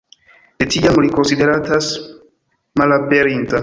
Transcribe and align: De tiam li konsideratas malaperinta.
De 0.61 0.67
tiam 0.75 0.97
li 1.05 1.13
konsideratas 1.19 1.93
malaperinta. 2.83 3.59